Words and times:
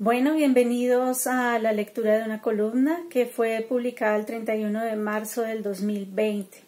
Bueno, 0.00 0.34
bienvenidos 0.34 1.28
a 1.28 1.56
la 1.60 1.72
lectura 1.72 2.18
de 2.18 2.24
una 2.24 2.42
columna 2.42 3.02
que 3.10 3.26
fue 3.26 3.64
publicada 3.68 4.16
el 4.16 4.26
31 4.26 4.82
de 4.82 4.96
marzo 4.96 5.42
del 5.42 5.62
2020 5.62 6.58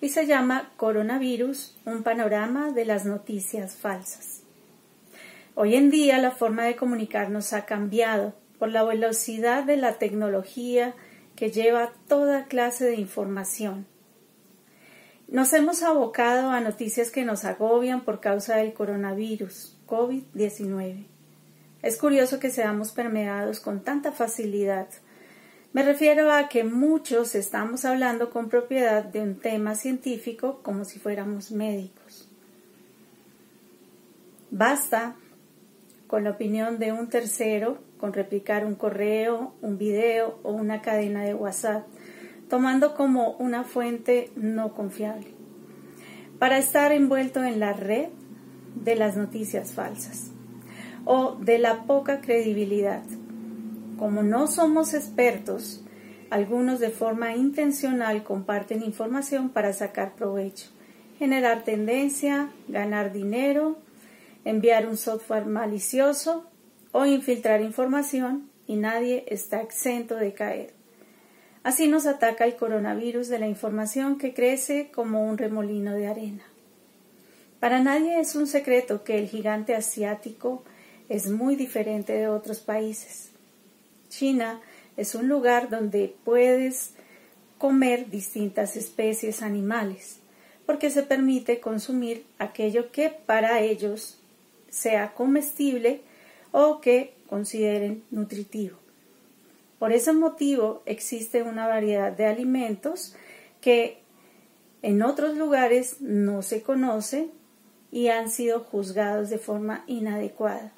y 0.00 0.08
se 0.10 0.24
llama 0.24 0.70
Coronavirus, 0.76 1.76
un 1.84 2.04
panorama 2.04 2.70
de 2.70 2.84
las 2.84 3.06
noticias 3.06 3.74
falsas. 3.74 4.42
Hoy 5.56 5.74
en 5.74 5.90
día 5.90 6.18
la 6.18 6.30
forma 6.30 6.62
de 6.62 6.76
comunicarnos 6.76 7.54
ha 7.54 7.66
cambiado 7.66 8.34
por 8.60 8.68
la 8.68 8.84
velocidad 8.84 9.64
de 9.64 9.76
la 9.76 9.94
tecnología 9.94 10.94
que 11.34 11.50
lleva 11.50 11.90
toda 12.06 12.44
clase 12.44 12.84
de 12.84 12.94
información. 12.94 13.84
Nos 15.26 15.52
hemos 15.54 15.82
abocado 15.82 16.50
a 16.50 16.60
noticias 16.60 17.10
que 17.10 17.24
nos 17.24 17.44
agobian 17.44 18.04
por 18.04 18.20
causa 18.20 18.58
del 18.58 18.74
coronavirus, 18.74 19.76
COVID-19 19.88 21.09
es 21.82 21.96
curioso 21.96 22.38
que 22.38 22.50
seamos 22.50 22.92
permeados 22.92 23.60
con 23.60 23.80
tanta 23.82 24.12
facilidad. 24.12 24.88
Me 25.72 25.82
refiero 25.82 26.32
a 26.32 26.48
que 26.48 26.64
muchos 26.64 27.34
estamos 27.34 27.84
hablando 27.84 28.30
con 28.30 28.48
propiedad 28.48 29.04
de 29.04 29.22
un 29.22 29.36
tema 29.36 29.74
científico 29.76 30.60
como 30.62 30.84
si 30.84 30.98
fuéramos 30.98 31.52
médicos. 31.52 32.28
Basta 34.50 35.14
con 36.06 36.24
la 36.24 36.30
opinión 36.30 36.78
de 36.78 36.92
un 36.92 37.08
tercero, 37.08 37.78
con 37.98 38.12
replicar 38.12 38.66
un 38.66 38.74
correo, 38.74 39.54
un 39.62 39.78
video 39.78 40.40
o 40.42 40.52
una 40.52 40.82
cadena 40.82 41.22
de 41.22 41.34
WhatsApp, 41.34 41.86
tomando 42.48 42.96
como 42.96 43.36
una 43.36 43.62
fuente 43.62 44.32
no 44.34 44.74
confiable, 44.74 45.28
para 46.40 46.58
estar 46.58 46.90
envuelto 46.90 47.44
en 47.44 47.60
la 47.60 47.72
red 47.72 48.08
de 48.74 48.96
las 48.96 49.16
noticias 49.16 49.72
falsas 49.72 50.32
o 51.04 51.36
de 51.36 51.58
la 51.58 51.84
poca 51.84 52.20
credibilidad. 52.20 53.02
Como 53.98 54.22
no 54.22 54.46
somos 54.46 54.94
expertos, 54.94 55.84
algunos 56.30 56.80
de 56.80 56.90
forma 56.90 57.34
intencional 57.34 58.22
comparten 58.22 58.82
información 58.82 59.50
para 59.50 59.72
sacar 59.72 60.14
provecho, 60.14 60.70
generar 61.18 61.64
tendencia, 61.64 62.50
ganar 62.68 63.12
dinero, 63.12 63.78
enviar 64.44 64.86
un 64.86 64.96
software 64.96 65.46
malicioso 65.46 66.46
o 66.92 67.04
infiltrar 67.04 67.60
información 67.60 68.48
y 68.66 68.76
nadie 68.76 69.24
está 69.28 69.60
exento 69.60 70.16
de 70.16 70.32
caer. 70.32 70.72
Así 71.62 71.88
nos 71.88 72.06
ataca 72.06 72.46
el 72.46 72.56
coronavirus 72.56 73.28
de 73.28 73.38
la 73.38 73.48
información 73.48 74.16
que 74.16 74.32
crece 74.32 74.90
como 74.92 75.28
un 75.28 75.36
remolino 75.36 75.92
de 75.92 76.06
arena. 76.06 76.44
Para 77.58 77.80
nadie 77.80 78.18
es 78.18 78.34
un 78.34 78.46
secreto 78.46 79.04
que 79.04 79.18
el 79.18 79.28
gigante 79.28 79.74
asiático 79.74 80.64
es 81.10 81.28
muy 81.28 81.56
diferente 81.56 82.12
de 82.12 82.28
otros 82.28 82.60
países. 82.60 83.32
China 84.08 84.60
es 84.96 85.16
un 85.16 85.28
lugar 85.28 85.68
donde 85.68 86.14
puedes 86.24 86.92
comer 87.58 88.08
distintas 88.08 88.76
especies 88.76 89.42
animales, 89.42 90.20
porque 90.66 90.88
se 90.88 91.02
permite 91.02 91.58
consumir 91.58 92.24
aquello 92.38 92.92
que 92.92 93.10
para 93.10 93.60
ellos 93.60 94.20
sea 94.70 95.12
comestible 95.12 96.00
o 96.52 96.80
que 96.80 97.12
consideren 97.28 98.04
nutritivo. 98.12 98.78
Por 99.80 99.92
ese 99.92 100.12
motivo 100.12 100.82
existe 100.86 101.42
una 101.42 101.66
variedad 101.66 102.12
de 102.12 102.26
alimentos 102.26 103.16
que 103.60 103.98
en 104.82 105.02
otros 105.02 105.36
lugares 105.36 106.00
no 106.00 106.42
se 106.42 106.62
conoce 106.62 107.30
y 107.90 108.08
han 108.08 108.30
sido 108.30 108.60
juzgados 108.60 109.28
de 109.28 109.38
forma 109.38 109.82
inadecuada 109.88 110.72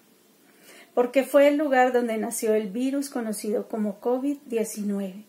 porque 0.95 1.25
fue 1.25 1.48
el 1.48 1.57
lugar 1.57 1.93
donde 1.93 2.19
nació 2.19 2.55
el 2.55 2.71
virus 2.71 3.09
conocido 3.09 3.69
como 3.69 4.01
COVID-19. 4.01 5.25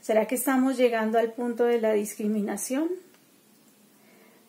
¿Será 0.00 0.26
que 0.26 0.34
estamos 0.34 0.76
llegando 0.76 1.18
al 1.18 1.32
punto 1.32 1.64
de 1.64 1.80
la 1.80 1.92
discriminación? 1.92 2.88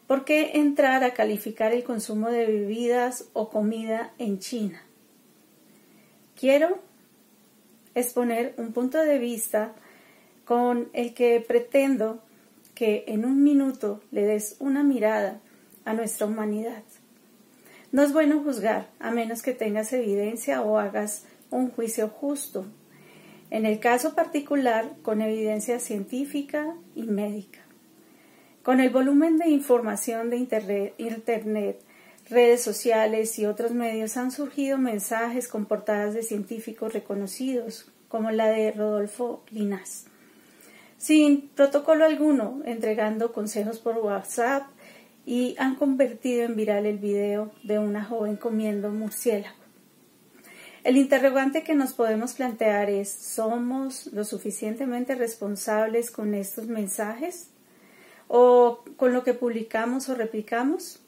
¿Por 0.08 0.26
qué 0.26 0.52
entrar 0.56 1.04
a 1.04 1.14
calificar 1.14 1.74
el 1.74 1.84
consumo 1.84 2.30
de 2.30 2.46
bebidas 2.46 3.30
o 3.34 3.50
comida 3.50 4.14
en 4.18 4.40
China? 4.40 4.82
Quiero 6.40 6.80
exponer 7.94 8.54
un 8.58 8.74
punto 8.74 8.98
de 8.98 9.20
vista 9.20 9.74
con 10.46 10.90
el 10.94 11.14
que 11.14 11.40
pretendo 11.40 12.22
que 12.74 13.04
en 13.08 13.26
un 13.26 13.44
minuto 13.44 14.02
le 14.12 14.26
des 14.26 14.56
una 14.60 14.84
mirada 14.84 15.40
a 15.86 15.94
nuestra 15.94 16.26
humanidad. 16.26 16.84
No 17.92 18.04
es 18.04 18.14
bueno 18.14 18.42
juzgar 18.42 18.88
a 19.00 19.12
menos 19.12 19.42
que 19.42 19.54
tengas 19.54 19.92
evidencia 19.92 20.62
o 20.62 20.78
hagas 20.78 21.26
un 21.50 21.70
juicio 21.70 22.08
justo. 22.08 22.66
En 23.50 23.66
el 23.66 23.80
caso 23.80 24.16
particular, 24.16 24.94
con 25.02 25.22
evidencia 25.22 25.80
científica 25.80 26.74
y 26.96 27.04
médica. 27.04 27.60
Con 28.64 28.80
el 28.80 28.92
volumen 28.92 29.38
de 29.38 29.50
información 29.50 30.30
de 30.30 30.38
Internet, 30.38 31.82
redes 32.30 32.62
sociales 32.64 33.38
y 33.40 33.46
otros 33.46 33.72
medios 33.72 34.16
han 34.16 34.32
surgido 34.32 34.78
mensajes 34.78 35.50
con 35.50 35.66
portadas 35.66 36.14
de 36.14 36.24
científicos 36.24 36.94
reconocidos, 36.94 37.92
como 38.08 38.32
la 38.32 38.48
de 38.48 38.72
Rodolfo 38.72 39.44
Linas, 39.50 40.06
sin 40.98 41.50
protocolo 41.50 42.06
alguno, 42.06 42.62
entregando 42.66 43.34
consejos 43.34 43.80
por 43.80 43.98
WhatsApp 43.98 44.64
y 45.26 45.56
han 45.60 45.76
convertido 45.76 46.44
en 46.44 46.56
viral 46.56 46.86
el 46.86 46.98
video 46.98 47.52
de 47.64 47.80
una 47.80 48.04
joven 48.04 48.38
comiendo 48.38 48.90
murciélago. 48.90 49.62
El 50.84 50.98
interrogante 50.98 51.64
que 51.64 51.76
nos 51.76 51.94
podemos 51.94 52.34
plantear 52.34 52.90
es 52.90 53.12
¿somos 53.12 54.08
lo 54.14 54.24
suficientemente 54.24 55.14
responsables 55.14 56.10
con 56.10 56.34
estos 56.34 56.66
mensajes? 56.66 57.50
¿O 58.28 58.84
con 58.98 59.14
lo 59.14 59.24
que 59.24 59.36
publicamos 59.36 60.10
o 60.10 60.16
replicamos? 60.16 61.00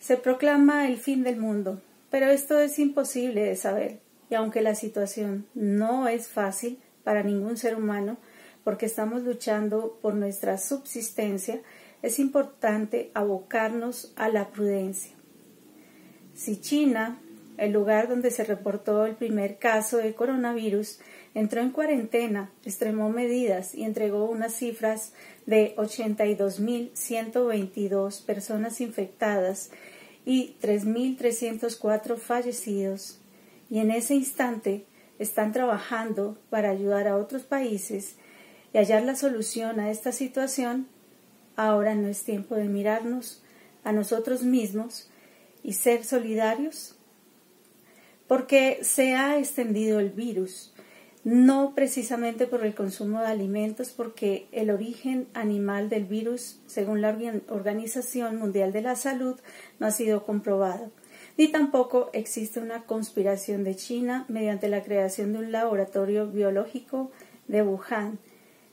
Se 0.00 0.16
proclama 0.16 0.88
el 0.88 0.96
fin 0.98 1.22
del 1.22 1.36
mundo, 1.36 1.80
pero 2.10 2.26
esto 2.26 2.58
es 2.58 2.78
imposible 2.78 3.42
de 3.44 3.56
saber, 3.56 4.00
y 4.28 4.34
aunque 4.34 4.62
la 4.62 4.74
situación 4.74 5.46
no 5.54 6.08
es 6.08 6.26
fácil 6.26 6.78
para 7.04 7.22
ningún 7.22 7.56
ser 7.56 7.76
humano, 7.76 8.16
porque 8.64 8.86
estamos 8.86 9.22
luchando 9.22 9.98
por 10.02 10.14
nuestra 10.14 10.58
subsistencia, 10.58 11.60
es 12.04 12.18
importante 12.18 13.10
abocarnos 13.14 14.12
a 14.16 14.28
la 14.28 14.50
prudencia. 14.50 15.12
Si 16.34 16.60
China, 16.60 17.18
el 17.56 17.72
lugar 17.72 18.08
donde 18.08 18.30
se 18.30 18.44
reportó 18.44 19.06
el 19.06 19.16
primer 19.16 19.56
caso 19.56 19.96
de 19.96 20.12
coronavirus, 20.12 20.98
entró 21.32 21.62
en 21.62 21.70
cuarentena, 21.70 22.50
extremó 22.62 23.08
medidas 23.08 23.74
y 23.74 23.84
entregó 23.84 24.26
unas 24.26 24.52
cifras 24.52 25.14
de 25.46 25.74
82.122 25.76 28.22
personas 28.26 28.82
infectadas 28.82 29.70
y 30.26 30.56
3.304 30.60 32.18
fallecidos, 32.18 33.18
y 33.70 33.78
en 33.78 33.90
ese 33.90 34.14
instante 34.14 34.84
están 35.18 35.52
trabajando 35.52 36.36
para 36.50 36.68
ayudar 36.68 37.08
a 37.08 37.16
otros 37.16 37.44
países 37.44 38.16
y 38.74 38.78
hallar 38.78 39.04
la 39.04 39.16
solución 39.16 39.80
a 39.80 39.90
esta 39.90 40.12
situación, 40.12 40.86
Ahora 41.56 41.94
no 41.94 42.08
es 42.08 42.24
tiempo 42.24 42.54
de 42.54 42.64
mirarnos 42.64 43.42
a 43.84 43.92
nosotros 43.92 44.42
mismos 44.42 45.08
y 45.62 45.74
ser 45.74 46.04
solidarios, 46.04 46.96
porque 48.26 48.78
se 48.82 49.14
ha 49.14 49.38
extendido 49.38 50.00
el 50.00 50.10
virus, 50.10 50.72
no 51.24 51.74
precisamente 51.74 52.46
por 52.46 52.64
el 52.64 52.74
consumo 52.74 53.20
de 53.20 53.28
alimentos, 53.28 53.90
porque 53.90 54.46
el 54.52 54.70
origen 54.70 55.26
animal 55.32 55.88
del 55.88 56.04
virus, 56.04 56.60
según 56.66 57.00
la 57.00 57.16
Organización 57.48 58.36
Mundial 58.36 58.72
de 58.72 58.82
la 58.82 58.96
Salud, 58.96 59.38
no 59.78 59.86
ha 59.86 59.90
sido 59.90 60.24
comprobado, 60.24 60.90
ni 61.38 61.48
tampoco 61.48 62.10
existe 62.12 62.60
una 62.60 62.84
conspiración 62.84 63.64
de 63.64 63.74
China 63.74 64.26
mediante 64.28 64.68
la 64.68 64.82
creación 64.82 65.32
de 65.32 65.38
un 65.38 65.52
laboratorio 65.52 66.26
biológico 66.26 67.10
de 67.48 67.62
Wuhan, 67.62 68.18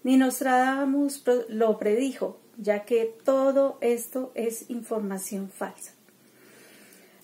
ni 0.03 0.17
Nostradamus 0.17 1.23
lo 1.47 1.77
predijo, 1.77 2.38
ya 2.57 2.86
que 2.86 3.13
todo 3.24 3.77
esto 3.81 4.31
es 4.36 4.69
información 4.69 5.50
falsa. 5.50 5.94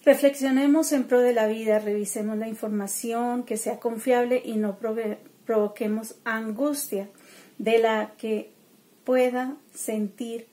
Reflexionemos 0.06 0.94
en 0.94 1.04
pro 1.04 1.20
de 1.20 1.34
la 1.34 1.48
vida, 1.48 1.80
revisemos 1.80 2.38
la 2.38 2.48
información 2.48 3.44
que 3.44 3.58
sea 3.58 3.80
confiable 3.80 4.42
y 4.44 4.56
no 4.56 4.78
provoquemos 5.46 6.16
angustia 6.24 7.10
de 7.58 7.80
la 7.80 8.14
que 8.18 8.52
pueda 9.04 9.58
sentir, 9.74 10.48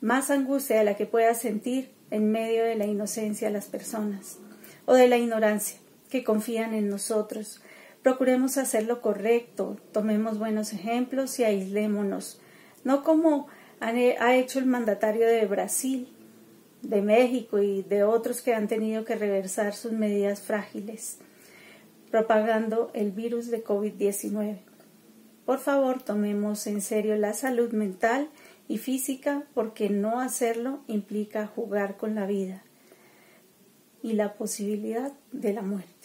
más 0.00 0.30
angustia 0.30 0.78
de 0.78 0.84
la 0.84 0.96
que 0.96 1.06
pueda 1.06 1.34
sentir 1.34 1.90
en 2.10 2.30
medio 2.30 2.64
de 2.64 2.74
la 2.74 2.86
inocencia 2.86 3.50
las 3.50 3.66
personas 3.66 4.38
o 4.84 4.94
de 4.94 5.08
la 5.08 5.16
ignorancia 5.16 5.78
que 6.10 6.24
confían 6.24 6.74
en 6.74 6.88
nosotros. 6.88 7.62
Procuremos 8.02 8.56
hacer 8.58 8.84
lo 8.84 9.00
correcto, 9.00 9.76
tomemos 9.92 10.38
buenos 10.38 10.72
ejemplos 10.72 11.38
y 11.38 11.44
aislémonos, 11.44 12.40
no 12.84 13.02
como 13.02 13.48
ha 13.80 14.36
hecho 14.36 14.58
el 14.58 14.66
mandatario 14.66 15.26
de 15.26 15.46
Brasil, 15.46 16.08
de 16.82 17.02
México 17.02 17.60
y 17.60 17.82
de 17.82 18.04
otros 18.04 18.42
que 18.42 18.54
han 18.54 18.68
tenido 18.68 19.04
que 19.04 19.16
reversar 19.16 19.74
sus 19.74 19.92
medidas 19.92 20.40
frágiles. 20.40 21.18
propagando 22.10 22.90
el 22.94 23.12
virus 23.12 23.50
de 23.50 23.62
COVID-19. 23.62 24.60
Por 25.44 25.58
favor, 25.58 26.02
tomemos 26.02 26.66
en 26.66 26.80
serio 26.80 27.16
la 27.16 27.34
salud 27.34 27.72
mental 27.72 28.30
y 28.66 28.78
física 28.78 29.44
porque 29.52 29.90
no 29.90 30.20
hacerlo 30.20 30.80
implica 30.86 31.46
jugar 31.46 31.98
con 31.98 32.14
la 32.14 32.26
vida 32.26 32.62
y 34.02 34.12
la 34.12 34.34
posibilidad 34.34 35.12
de 35.32 35.52
la 35.52 35.62
muerte. 35.62 35.97